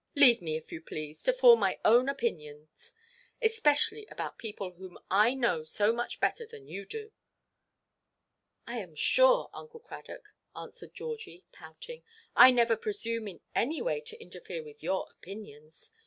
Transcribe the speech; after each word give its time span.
Leave 0.15 0.41
me, 0.41 0.55
if 0.57 0.71
you 0.71 0.81
please, 0.81 1.21
to 1.21 1.31
form 1.31 1.59
my 1.59 1.77
own 1.85 2.09
opinions, 2.09 2.91
especially 3.39 4.07
about 4.07 4.39
people 4.39 4.71
whom 4.71 4.97
I 5.11 5.35
know 5.35 5.63
so 5.63 5.93
much 5.93 6.19
better 6.19 6.43
than 6.43 6.67
you 6.67 6.87
do." 6.87 7.11
"I 8.65 8.79
am 8.79 8.95
sure, 8.95 9.51
Uncle 9.53 9.79
Cradock," 9.79 10.33
answered 10.55 10.95
Georgie, 10.95 11.45
pouting, 11.51 12.01
"I 12.35 12.49
never 12.49 12.75
presume 12.75 13.27
in 13.27 13.41
any 13.53 13.79
way 13.79 14.01
to 14.01 14.19
interfere 14.19 14.63
with 14.63 14.81
your 14.81 15.07
opinions. 15.11 15.91